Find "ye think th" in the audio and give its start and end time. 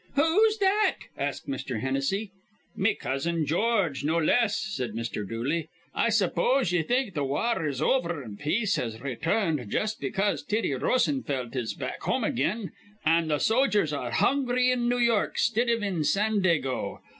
6.71-7.23